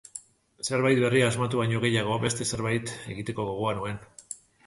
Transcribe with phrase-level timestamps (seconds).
[0.67, 4.01] Zerbait berria asmatu baino gehiago, beste zerbait egiteko gogoa nuen.